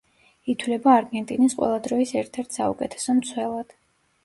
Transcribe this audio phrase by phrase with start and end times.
[0.53, 3.79] ითვლება არგენტინის ყველა დროის ერთ-ერთ საუკეთესო მცველად.